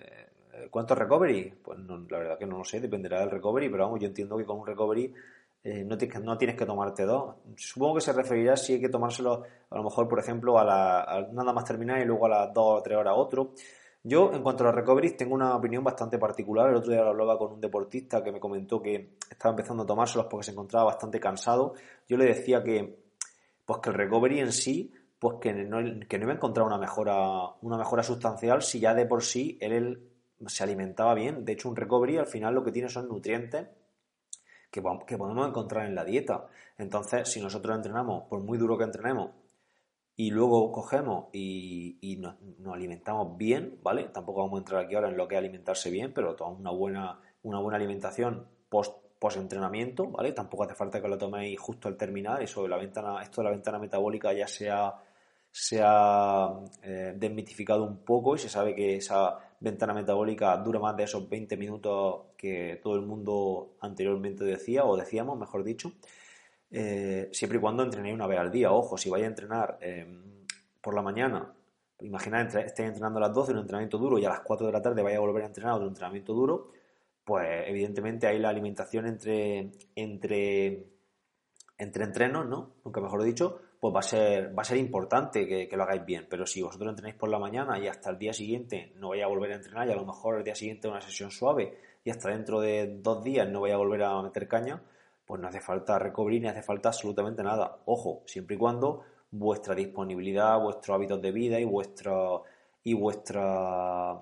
[0.70, 1.54] ¿cuántos recovery?
[1.64, 4.46] Pues la verdad que no lo sé, dependerá del recovery, pero vamos, yo entiendo que
[4.46, 5.14] con un recovery
[5.64, 7.36] eh, no, tienes, no, tienes que tomarte dos.
[7.56, 11.30] Supongo que se referirá si hay que tomárselo, a lo mejor, por ejemplo, a, la,
[11.32, 13.54] nada más terminar y luego a las dos o tres horas otro.
[14.04, 16.70] Yo, en cuanto a los recoveries, tengo una opinión bastante particular.
[16.70, 19.86] El otro día lo hablaba con un deportista que me comentó que estaba empezando a
[19.86, 21.74] tomárselos porque se encontraba bastante cansado.
[22.08, 22.98] Yo le decía que,
[23.66, 26.78] pues que el recovery en sí, pues que no, que no iba a encontrar una
[26.78, 27.18] mejora,
[27.62, 30.10] una mejora sustancial si ya de por sí él,
[30.48, 31.44] se alimentaba bien.
[31.44, 33.68] De hecho, un recovery al final lo que tiene son nutrientes
[34.72, 36.48] que, que podemos encontrar en la dieta.
[36.78, 39.32] Entonces, si nosotros entrenamos, por muy duro que entrenemos,
[40.20, 42.36] y luego cogemos y, nos,
[42.74, 44.10] alimentamos bien, ¿vale?
[44.10, 46.72] Tampoco vamos a entrar aquí ahora en lo que es alimentarse bien, pero tomamos una
[46.72, 50.34] buena, una buena alimentación post, post entrenamiento, ¿vale?
[50.34, 53.52] Tampoco hace falta que lo toméis justo al terminar, eso la ventana, esto de la
[53.52, 54.94] ventana metabólica ya se ha,
[55.50, 61.04] se eh, desmitificado un poco y se sabe que esa ventana metabólica dura más de
[61.04, 65.94] esos 20 minutos que todo el mundo anteriormente decía, o decíamos, mejor dicho.
[66.72, 68.72] Eh, siempre y cuando entrenéis una vez al día.
[68.72, 70.46] Ojo, si vais a entrenar em,
[70.82, 71.54] por la mañana,
[72.02, 74.82] imaginad, estéis entrenando a las 12 un entrenamiento duro y a las 4 de la
[74.82, 76.72] tarde vais a volver a entrenar otro entrenamiento duro,
[77.24, 80.86] pues evidentemente ahí la alimentación entre, entre,
[81.78, 82.76] entre entrenos, ¿no?
[82.84, 86.28] Nunca mejor dicho, pues va a ser, va a ser importante que, lo hagáis bien.
[86.30, 89.28] Pero si vosotros entrenáis por la mañana y hasta el día siguiente no vais a
[89.28, 92.30] volver a entrenar y a lo mejor el día siguiente una sesión suave y hasta
[92.30, 94.82] dentro de dos días no vais a volver a meter caña,
[95.30, 97.84] pues no hace falta recobrir ni hace falta absolutamente nada.
[97.86, 102.16] Ojo, siempre y cuando vuestra disponibilidad, vuestros hábitos de vida y vuestra
[102.84, 104.20] y vuestra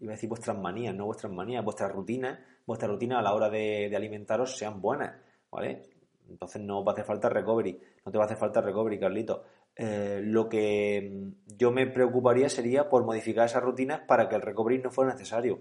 [0.00, 3.50] iba a decir vuestras manías, no vuestras manías, vuestras rutinas, vuestras rutinas a la hora
[3.50, 5.14] de, alimentaros sean buenas,
[5.50, 5.82] ¿vale?
[6.26, 9.44] Entonces no va a hacer falta recovery, no te va a hacer falta recovery, Carlito.
[9.76, 14.78] Eh, lo que yo me preocuparía sería por modificar esas rutinas para que el recovery
[14.78, 15.60] no fuera necesario.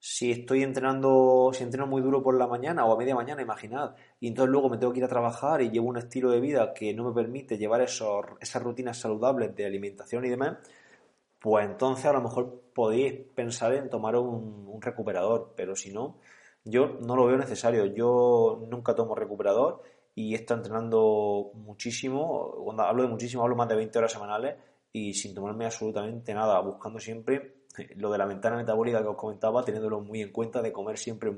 [0.00, 3.94] Si estoy entrenando, si entreno muy duro por la mañana o a media mañana, imaginad,
[4.18, 6.72] y entonces luego me tengo que ir a trabajar y llevo un estilo de vida
[6.74, 10.56] que no me permite llevar esos, esas rutinas saludables de alimentación y demás,
[11.38, 16.16] pues entonces a lo mejor podéis pensar en tomar un, un recuperador, pero si no,
[16.64, 17.86] yo no lo veo necesario.
[17.86, 19.82] Yo nunca tomo recuperador
[20.14, 24.56] y está entrenando muchísimo, cuando hablo de muchísimo hablo más de 20 horas semanales
[24.92, 27.59] y sin tomarme absolutamente nada, buscando siempre
[27.96, 31.32] lo de la ventana metabólica que os comentaba, teniéndolo muy en cuenta de comer siempre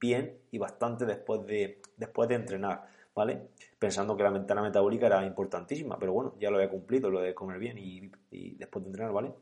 [0.00, 3.48] bien y bastante después de, después de entrenar, ¿vale?
[3.78, 7.34] Pensando que la ventana metabólica era importantísima, pero bueno, ya lo he cumplido, lo de
[7.34, 8.10] comer bien y,
[8.56, 9.32] después de entrenar, ¿vale?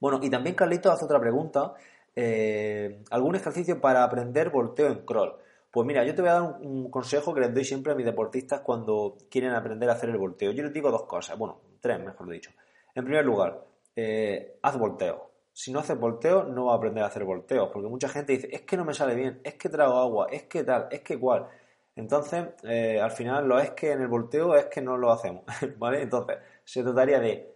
[0.00, 1.74] Bueno, y también Carlito hace otra pregunta,
[2.16, 5.34] eh, ¿algún ejercicio para aprender volteo en crawl?
[5.70, 8.04] Pues mira, yo te voy a dar un, consejo que les doy siempre a mis
[8.04, 10.50] deportistas cuando quieren aprender a hacer el volteo.
[10.50, 12.50] Yo les digo dos cosas, bueno, tres mejor dicho.
[12.94, 13.62] En primer lugar,
[13.96, 15.30] eh, haz volteo.
[15.52, 18.48] Si no haces volteo, no vas a aprender a hacer volteos, porque mucha gente dice,
[18.52, 21.18] es que no me sale bien, es que trago agua, es que tal, es que
[21.18, 21.48] cual.
[21.96, 25.44] Entonces, eh, al final, lo es que en el volteo es que no lo hacemos,
[25.78, 26.02] ¿vale?
[26.02, 27.54] Entonces, se trataría de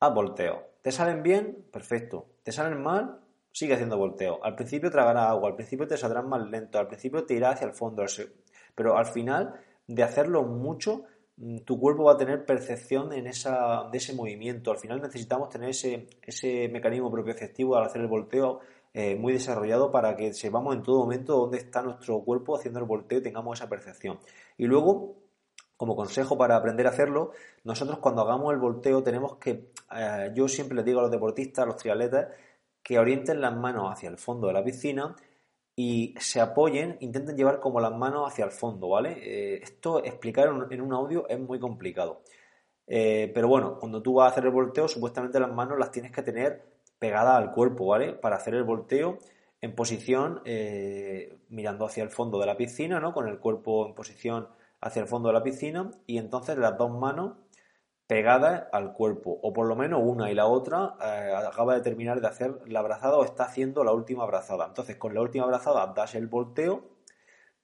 [0.00, 0.68] haz volteo.
[0.82, 1.66] ¿Te salen bien?
[1.72, 2.26] Perfecto.
[2.42, 3.20] ¿Te salen mal?
[3.58, 4.38] sigue haciendo volteo.
[4.44, 7.66] Al principio tragará agua, al principio te saldrás más lento, al principio te irá hacia
[7.66, 8.04] el fondo,
[8.74, 11.02] pero al final de hacerlo mucho,
[11.64, 14.70] tu cuerpo va a tener percepción en esa, de ese movimiento.
[14.70, 18.60] Al final necesitamos tener ese, ese mecanismo propioceptivo al hacer el volteo
[18.92, 22.86] eh, muy desarrollado para que sepamos en todo momento dónde está nuestro cuerpo haciendo el
[22.86, 24.18] volteo y tengamos esa percepción.
[24.56, 25.16] Y luego,
[25.76, 27.30] como consejo para aprender a hacerlo,
[27.62, 31.62] nosotros cuando hagamos el volteo tenemos que, eh, yo siempre les digo a los deportistas,
[31.62, 32.28] a los triatletas,
[32.82, 35.14] que orienten las manos hacia el fondo de la piscina
[35.80, 39.12] y se apoyen, intenten llevar como las manos hacia el fondo, ¿vale?
[39.22, 42.22] Eh, esto explicar en un audio es muy complicado.
[42.88, 46.10] Eh, pero bueno, cuando tú vas a hacer el volteo, supuestamente las manos las tienes
[46.10, 46.64] que tener
[46.98, 48.12] pegadas al cuerpo, ¿vale?
[48.12, 49.18] Para hacer el volteo
[49.60, 53.14] en posición eh, mirando hacia el fondo de la piscina, ¿no?
[53.14, 54.48] Con el cuerpo en posición
[54.80, 57.34] hacia el fondo de la piscina y entonces las dos manos
[58.08, 62.22] pegadas al cuerpo, o por lo menos una y la otra eh, acaba de terminar
[62.22, 64.64] de hacer la abrazada o está haciendo la última abrazada.
[64.66, 66.84] Entonces, con la última abrazada das el volteo,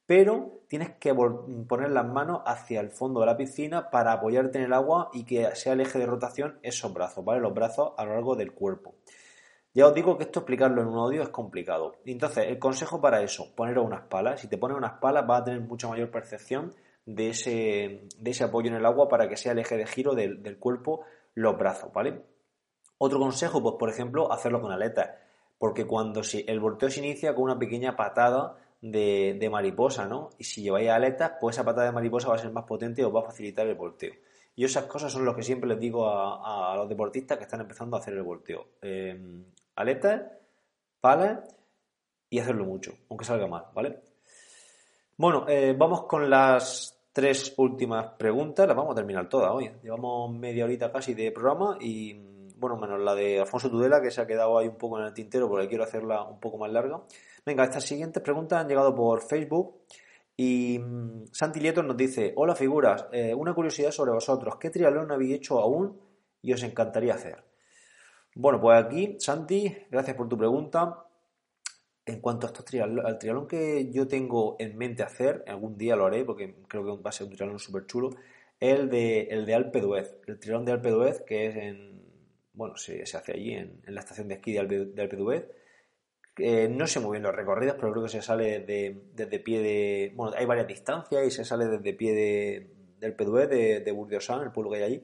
[0.05, 4.65] pero tienes que poner las manos hacia el fondo de la piscina para apoyarte en
[4.65, 7.41] el agua y que sea el eje de rotación esos brazos, ¿vale?
[7.41, 8.97] Los brazos a lo largo del cuerpo.
[9.73, 11.97] Ya os digo que esto explicarlo en un audio es complicado.
[12.05, 14.41] Entonces, el consejo para eso, poneros unas palas.
[14.41, 16.75] Si te pones unas palas vas a tener mucha mayor percepción
[17.07, 20.14] de ese, de ese apoyo en el agua para que sea el eje de giro
[20.14, 21.03] del, cuerpo
[21.35, 22.23] los brazos, ¿vale?
[22.99, 25.11] Otro consejo, pues por ejemplo, hacerlo con aletas,
[25.59, 30.31] porque cuando el volteo se inicia con una pequeña patada de, mariposa, ¿no?
[30.38, 33.05] Y si lleváis aletas, pues esa patada de mariposa va a ser más potente y
[33.05, 34.14] os va a facilitar el volteo.
[34.57, 37.97] Y esas cosas son lo que siempre les digo a, los deportistas que están empezando
[37.97, 38.69] a hacer el volteo.
[38.83, 39.19] Eh,
[39.75, 40.23] aletas,
[41.01, 41.40] palas
[42.31, 44.01] y hacerlo mucho, aunque salga mal, ¿vale?
[45.17, 49.70] Bueno, eh, vamos con las tres últimas preguntas, las vamos a terminar todas hoy.
[49.85, 52.12] Llevamos media horita casi de programa y,
[52.57, 55.14] bueno, menos la de Alfonso Tudela, que se ha quedado ahí un poco en el
[55.14, 57.00] tintero porque quiero hacerla un poco más larga.
[57.46, 59.83] Venga, estas siguientes preguntas han llegado por Facebook
[60.37, 65.12] y mm, Santi Lieto nos dice, hola figuras, eh, una curiosidad sobre vosotros, ¿qué triatlón
[65.12, 65.96] habéis hecho aún
[66.42, 67.44] y os encantaría hacer?
[68.35, 71.05] Bueno, pues aquí, Santi, gracias por tu pregunta.
[72.07, 75.97] En cuanto a estos triatlón, al triatlón que yo tengo en mente hacer, algún día
[75.97, 78.11] lo haré porque creo que va a ser un triatlón súper chulo,
[78.61, 80.17] es el de, el de Alpe d'Huez.
[80.27, 82.03] El triatlón de Alpe d'Huez que es en,
[82.53, 85.49] bueno, se, se hace allí en, la estación de esquí de Alpe, d'Huez.
[86.71, 90.12] no sé muy bien los recorridos, pero creo que se sale desde pie de...
[90.14, 93.90] Bueno, hay varias distancias y se sale desde pie de, de Alpe d'Huez, de, de
[93.90, 95.03] el pueblo que hay allí.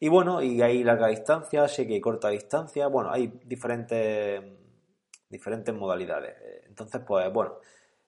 [0.00, 4.42] Y bueno, y hay larga distancia, sé que hay corta distancia, bueno, hay diferentes
[5.30, 6.36] diferentes modalidades.
[6.66, 7.58] Entonces, pues bueno,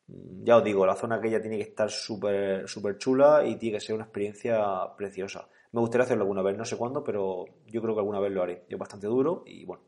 [0.06, 3.84] ya os digo, la zona aquella tiene que estar súper súper chula y tiene que
[3.84, 4.60] ser una experiencia
[4.96, 5.48] preciosa.
[5.72, 8.42] Me gustaría hacerlo alguna vez, no sé cuándo, pero yo creo que alguna vez lo
[8.42, 8.64] haré.
[8.68, 9.82] Es bastante duro y bueno,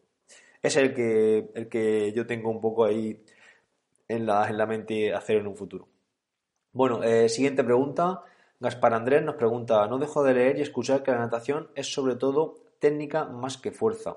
[0.63, 3.23] es el que, el que yo tengo un poco ahí
[4.09, 5.89] en la, en la mente hacer en un futuro.
[6.73, 8.23] Bueno, eh, siguiente pregunta.
[8.61, 12.17] Gaspar Andrés nos pregunta, no dejo de leer y escuchar que la natación es sobre
[12.17, 14.17] todo técnica más que fuerza.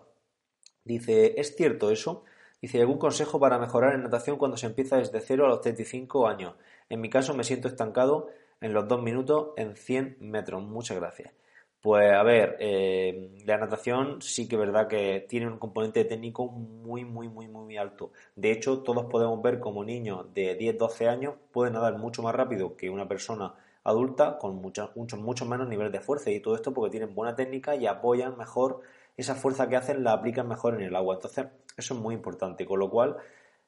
[0.86, 2.24] Dice, ¿es cierto eso?
[2.62, 6.28] Dice, ¿algún consejo para mejorar en natación cuando se empieza desde 0 a los 35
[6.28, 6.56] años?
[6.90, 8.30] En mi caso me siento estancado
[8.62, 10.64] en los 2 minutos en 100 metros.
[10.64, 11.34] Muchas gracias.
[11.82, 16.48] Pues a ver, eh, la natación sí que es verdad que tiene un componente técnico
[16.48, 18.12] muy, muy, muy, muy alto.
[18.36, 22.34] De hecho, todos podemos ver como niños de 10, 12 años pueden nadar mucho más
[22.34, 26.32] rápido que una persona adulta con mucho, mucho, mucho menos nivel de fuerza.
[26.32, 28.82] Y todo esto porque tienen buena técnica y apoyan mejor
[29.16, 31.16] esa fuerza que hacen, la aplican mejor en el agua.
[31.16, 31.46] Entonces,
[31.78, 32.66] eso es muy importante.
[32.66, 33.16] Con lo cual,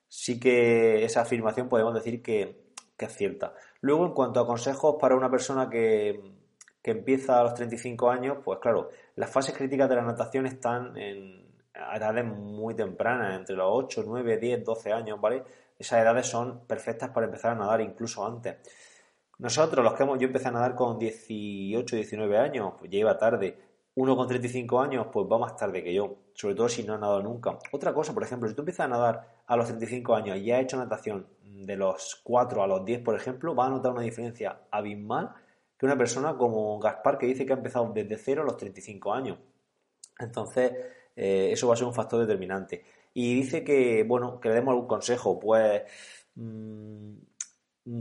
[0.08, 3.54] sí que esa afirmación podemos decir que, que es cierta.
[3.82, 6.20] Luego, en cuanto a consejos para una persona que
[6.82, 10.96] que empieza a los 35 años, pues claro, las fases críticas de la natación están
[10.98, 15.44] en edades muy tempranas, entre los 8, 9, 10, 12 años, ¿vale?
[15.78, 18.58] Esas edades son perfectas para empezar a nadar incluso antes.
[19.38, 23.18] Nosotros, los que hemos, yo empecé a nadar con 18, 19 años, pues ya iba
[23.18, 23.58] tarde.
[23.96, 26.98] Uno con 35 años, pues va más tarde que yo, sobre todo si no ha
[26.98, 27.58] nadado nunca.
[27.72, 30.62] Otra cosa, por ejemplo, si tú empiezas a nadar a los 35 años y has
[30.62, 34.62] hecho natación de los 4 a los 10, por ejemplo, va a notar una diferencia
[34.72, 35.34] abismal
[35.78, 39.14] que una persona como Gaspar que dice que ha empezado desde cero a los 35
[39.14, 39.38] años.
[40.20, 40.74] Entonces,
[41.16, 42.84] eh, eso va a ser un factor determinante.
[43.14, 45.40] Y dice que, bueno, que le demos algún consejo.
[45.40, 45.84] Pues,
[46.36, 47.14] mm,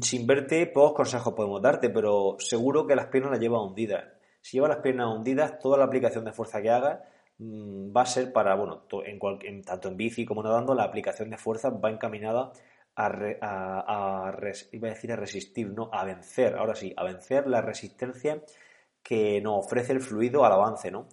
[0.03, 4.05] sin verte, pocos consejos podemos darte, pero seguro que las piernas las lleva hundidas.
[4.48, 7.04] Si lleva las piernas hundidas, toda la aplicación de fuerza que haga
[7.37, 11.37] mm, va a ser para, bueno, en, tanto en bici como nadando, la aplicación de
[11.37, 12.50] fuerza va encaminada
[12.96, 14.32] a,
[14.72, 18.42] iba a decir a resistir, no, a vencer, ahora sí, a vencer la resistencia
[19.02, 21.08] que nos ofrece el fluido al avance, ¿no?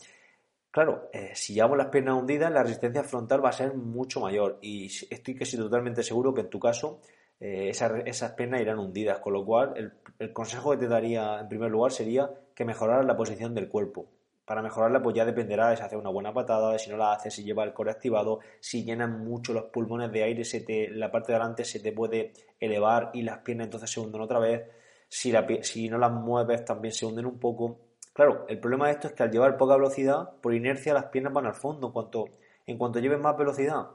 [0.72, 4.60] Claro, eh, si llevamos las piernas hundidas, la resistencia frontal va a ser mucho mayor
[4.62, 7.02] y estoy que totalmente seguro que en tu caso
[7.40, 11.50] eh, esas, piernas irán hundidas, con lo cual el, el, consejo que te daría en
[11.50, 14.08] primer lugar sería que mejoraras la posición del cuerpo.
[14.46, 17.14] Para mejorarla, pues ya dependerá de si hace una buena patada, de si no la
[17.14, 20.90] hace, si lleva el core activado, si llenan mucho los pulmones de aire, se te,
[20.92, 24.40] la parte de delante se te puede elevar y las piernas entonces se hunden otra
[24.40, 24.64] vez.
[25.10, 27.80] Si, la, si no las mueves, también se hunden un poco.
[28.14, 31.34] Claro, el problema de esto es que al llevar poca velocidad, por inercia las piernas
[31.34, 31.88] van al fondo.
[31.88, 32.26] En cuanto,
[32.68, 33.88] en cuanto lleves más velocidad,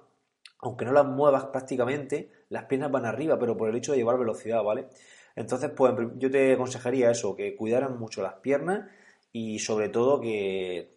[0.63, 4.19] aunque no las muevas prácticamente, las piernas van arriba, pero por el hecho de llevar
[4.19, 4.89] velocidad, ¿vale?
[5.37, 8.91] Entonces, pues yo te aconsejaría eso, que cuidaran mucho las piernas
[9.33, 10.97] y sobre todo que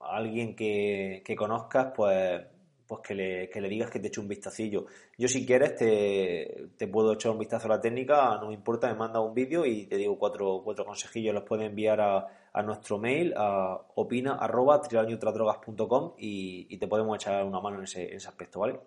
[0.00, 2.42] alguien que, conozcas, pues,
[2.90, 4.86] pues que, le, que le digas que te eche un vistacillo.
[5.16, 8.88] Yo si quieres te, te, puedo echar un vistazo a la técnica, no me importa,
[8.88, 12.62] me manda un vídeo y te digo cuatro, cuatro consejillos, los puedes enviar a, a
[12.62, 14.82] nuestro mail, a opina arroba
[16.18, 18.80] y, y te podemos echar una mano en ese, en ese aspecto, ¿vale?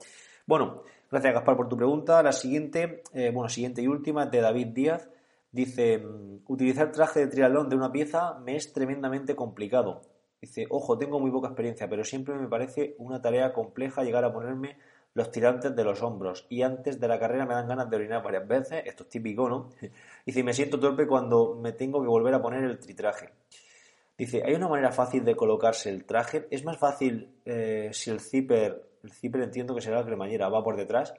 [0.45, 2.21] Bueno, gracias Gaspar por tu pregunta.
[2.21, 5.09] La siguiente, eh, bueno, siguiente y última es de David Díaz.
[5.49, 10.01] Dice, mm, utilizar traje de triatlón de una pieza me es tremendamente complicado.
[10.43, 14.33] Dice, ojo, tengo muy poca experiencia, pero siempre me parece una tarea compleja llegar a
[14.33, 14.77] ponerme
[15.13, 18.21] los tirantes de los hombros y antes de la carrera me dan ganas de orinar
[18.21, 19.69] varias veces, esto es típico, ¿no?
[20.25, 23.29] Dice, me siento torpe cuando me tengo que volver a poner el tritraje.
[24.17, 26.45] Dice, ¿hay una manera fácil de colocarse el traje?
[26.51, 30.61] ¿Es más fácil eh, si el zipper, el zipper entiendo que será la cremallera, va
[30.61, 31.13] por detrás?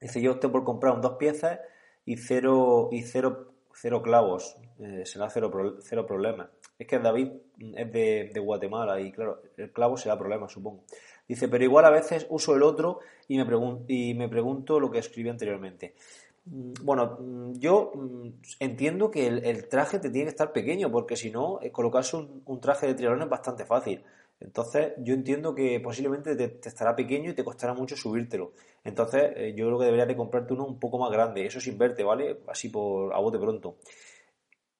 [0.00, 1.60] Dice, yo opté por comprar dos piezas
[2.06, 6.50] y cero, y cero, cero clavos, eh, será cero, cero problema.
[6.78, 7.28] Es que David
[7.76, 10.84] es de, de, Guatemala y claro, el clavo será problema, supongo.
[11.26, 13.46] Dice, pero igual a veces uso el otro y me,
[13.88, 15.94] y me pregunto lo que escribí anteriormente.
[16.46, 18.28] Mm, bueno, mm, yo mm,
[18.60, 22.42] entiendo que el, traje te tiene que estar pequeño, porque si no, eh, colocarse un,
[22.46, 24.02] un traje de triatlón es bastante fácil.
[24.40, 28.52] Entonces, yo entiendo que posiblemente te, estará pequeño y te costará mucho subírtelo.
[28.84, 31.44] Entonces, eh, yo creo que deberías de comprarte uno un poco más grande.
[31.44, 32.40] Eso sin verte, ¿vale?
[32.46, 33.78] Así por a bote pronto.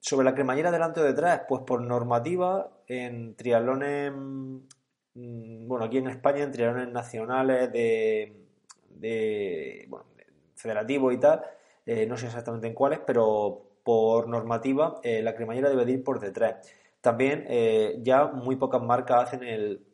[0.00, 6.08] Sobre la cremallera delante o detrás, pues por normativa, en triatlones, mm, bueno, aquí en
[6.08, 8.46] España, en triatlones nacionales de,
[8.90, 10.06] de bueno,
[10.54, 11.42] federativos y tal,
[11.86, 16.04] eh, no sé exactamente en cuáles, pero por normativa, eh, la cremallera debe de ir
[16.04, 16.56] por detrás.
[17.00, 19.86] También eh, ya muy pocas marcas hacen el,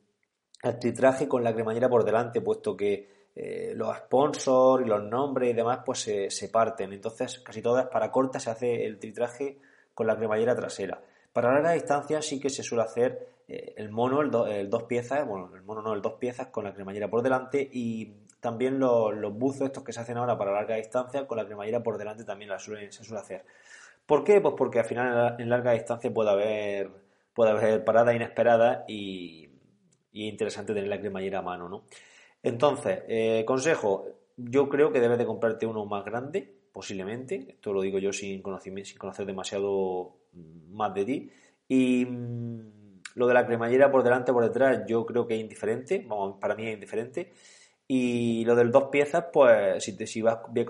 [0.63, 5.51] el, tritraje con la cremallera por delante, puesto que eh, los sponsors y los nombres
[5.51, 6.93] y demás pues se, parten.
[6.93, 9.59] Entonces, casi todas para corta se hace el tritraje
[9.93, 11.03] con la cremallera trasera.
[11.33, 15.51] Para larga distancia sí que se suele hacer eh, el mono, el, dos piezas, bueno,
[15.55, 19.35] el mono no, el dos piezas con la cremallera por delante y también los, los
[19.35, 22.51] buzos estos que se hacen ahora para larga distancia con la cremallera por delante también
[22.51, 23.45] la suelen, se suele hacer.
[24.07, 24.41] ¿Por qué?
[24.41, 26.91] Pues porque al final en larga distancia puede haber,
[27.33, 29.49] puede haber paradas inesperadas y,
[30.13, 31.85] y es interesante tener la cremallera a mano, ¿no?
[32.43, 37.47] Entonces, eh, consejo, yo creo que debes de comprarte uno más grande, posiblemente.
[37.49, 38.43] Esto lo digo yo sin,
[38.85, 41.31] sin conocer demasiado mm, más de ti.
[41.69, 45.41] Y mm, lo de la cremallera por delante o por detrás, yo creo que es
[45.41, 46.05] indiferente.
[46.07, 47.33] Vamos, para mí es indiferente.
[47.87, 50.67] Y lo del dos piezas, pues si, te, si vas bien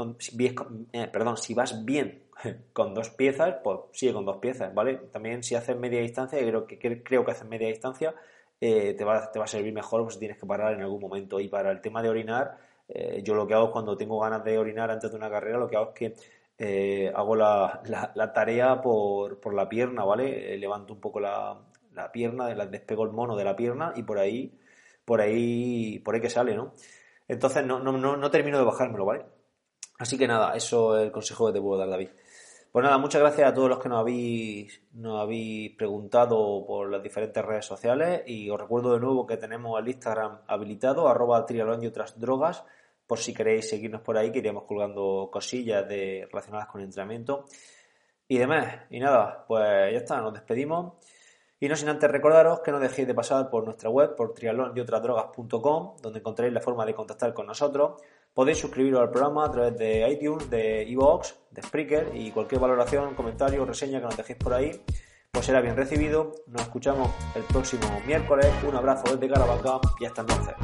[0.54, 2.23] con, eh, perdón, si vas bien
[2.72, 4.96] con dos piezas, pues sigue con dos piezas, ¿vale?
[5.12, 8.14] También si haces media distancia, creo que creo que haces media distancia,
[8.60, 11.00] eh, te, va, te va a servir mejor pues si tienes que parar en algún
[11.00, 11.40] momento.
[11.40, 12.56] Y para el tema de orinar,
[12.88, 15.68] eh, yo lo que hago cuando tengo ganas de orinar antes de una carrera, lo
[15.68, 16.14] que hago es
[16.56, 17.82] que hago la,
[18.14, 20.56] la, tarea por, por, la pierna, ¿vale?
[20.56, 21.58] levanto un poco la,
[21.94, 24.58] la pierna, despego el mono de la pierna y por ahí,
[25.04, 26.74] por ahí, por ahí que sale, ¿no?
[27.28, 29.24] Entonces no, no, no, termino de bajármelo, ¿vale?
[29.98, 32.10] Así que nada, eso es el consejo que te puedo dar, David.
[32.74, 37.00] Pues nada, muchas gracias a todos los que nos habéis, nos habéis preguntado por las
[37.00, 41.84] diferentes redes sociales y os recuerdo de nuevo que tenemos el Instagram habilitado, arroba trialón
[41.84, 42.64] y otras drogas,
[43.06, 47.44] por si queréis seguirnos por ahí, que iremos colgando cosillas de, relacionadas con el entrenamiento
[48.26, 48.80] y demás.
[48.90, 50.94] Y nada, pues ya está, nos despedimos.
[51.60, 55.98] Y no sin antes recordaros que no dejéis de pasar por nuestra web, por triatlonyotradrogas.com,
[56.02, 58.02] donde encontraréis la forma de contactar con nosotros.
[58.34, 63.14] Podéis suscribiros al programa a través de iTunes, de iVoox, de Spreaker y cualquier valoración,
[63.14, 64.72] comentario o reseña que nos dejéis por ahí,
[65.30, 66.32] pues será bien recibido.
[66.48, 68.48] Nos escuchamos el próximo miércoles.
[68.68, 70.54] Un abrazo desde Caravaca y hasta entonces.